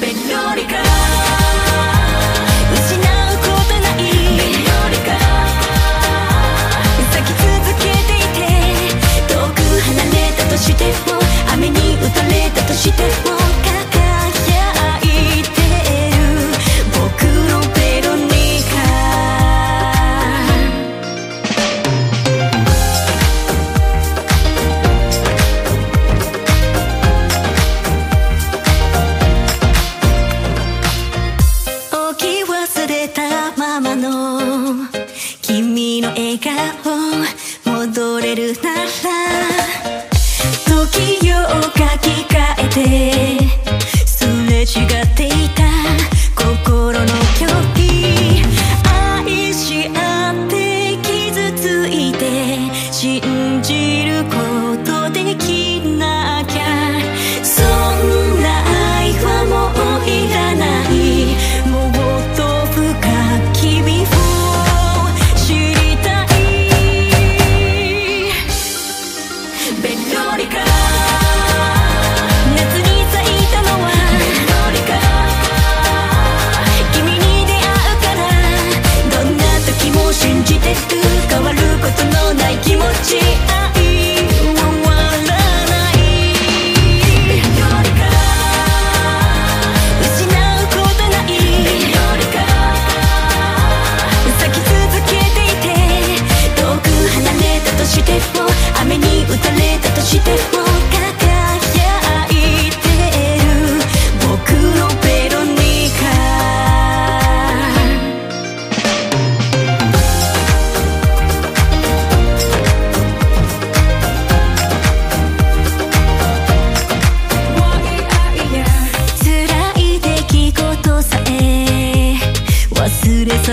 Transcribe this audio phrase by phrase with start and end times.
[0.00, 0.99] Benónica.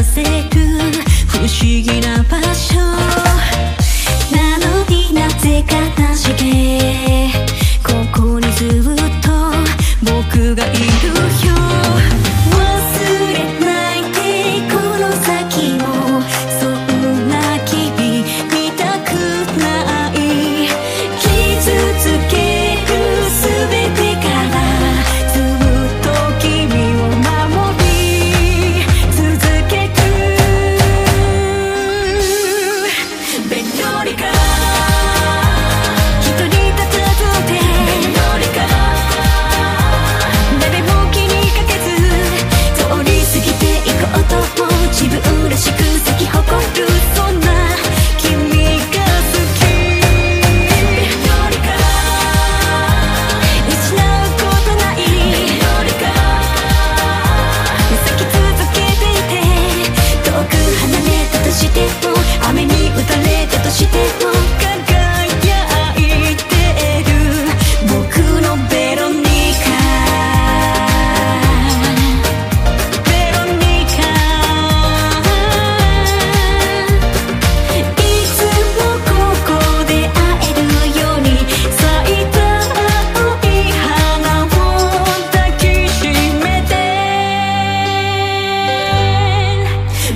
[0.00, 0.59] I say.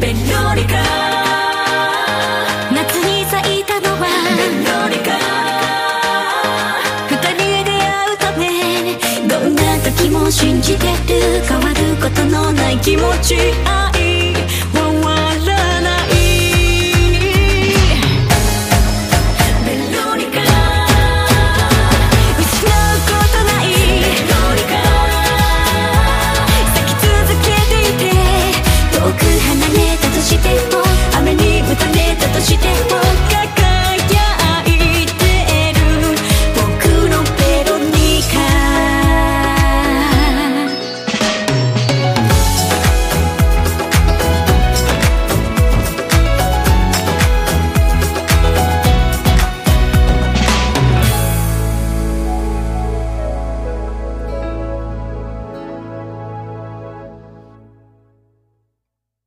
[0.00, 0.14] ベロ
[0.54, 0.76] ニカ
[2.72, 4.06] 夏に咲いたのは。
[4.36, 5.10] ベロニカ
[7.08, 8.42] 二人で出会うため
[9.28, 11.42] どんな時も信じてる。
[11.44, 13.34] 変わることのない気持ち。
[13.64, 13.97] 愛